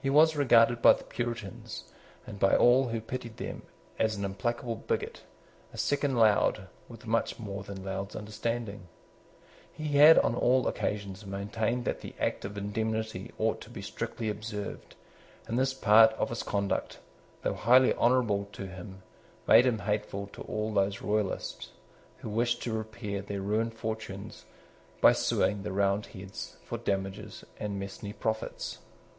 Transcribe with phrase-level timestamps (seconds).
[0.00, 1.84] He was regarded by the Puritans,
[2.26, 3.60] and by all who pitied them,
[3.98, 5.24] as an implacable bigot,
[5.74, 8.88] a second Laud, with much more than Laud's understanding.
[9.70, 14.30] He had on all occasions maintained that the Act of indemnity ought to be strictly
[14.30, 14.94] observed;
[15.46, 16.98] and this part of his conduct,
[17.42, 19.02] though highly honourable to him,
[19.46, 21.72] made him hateful to all those Royalists
[22.20, 24.46] who wished to repair their ruined fortunes
[25.02, 28.78] by suing the Roundheads for damages and mesne profits.